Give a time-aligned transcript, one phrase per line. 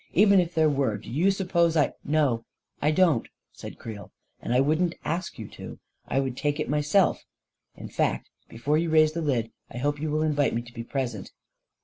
[0.13, 2.45] "Even if there were, do you suppose I..." 11 No,
[2.81, 5.77] I don't," said Creel;" and I wouldn't ask you to.
[6.07, 7.23] I'd take it myself.
[7.75, 10.83] In fact, before you raise the lid, I hope you will invite me to be
[10.83, 11.31] pres ent."